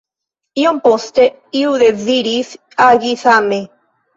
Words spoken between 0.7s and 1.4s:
poste